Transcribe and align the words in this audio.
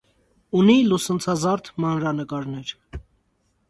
Ունի 0.61 0.77
լուսնցազարդ 0.93 1.71
մանրանկարներ։ 1.87 2.77